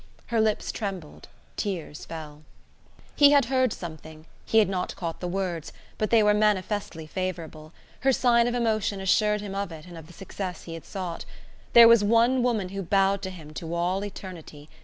[0.33, 1.27] Her lips trembled,
[1.57, 2.41] tears fell.
[3.15, 7.71] He had heard something; he had not caught the words, but they were manifestly favourable;
[7.99, 11.23] her sign of emotion assured him of it and of the success he had sought.
[11.73, 14.69] There was one woman who bowed to him to all eternity!